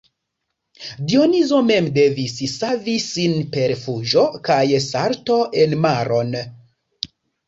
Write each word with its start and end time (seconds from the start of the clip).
Dionizo 1.09 1.57
mem 1.65 1.89
devis 1.97 2.39
savi 2.53 2.95
sin 3.07 3.35
per 3.55 3.73
fuĝo 3.81 4.23
kaj 4.47 4.63
salto 4.87 5.37
en 5.65 5.77
maron. 5.85 6.33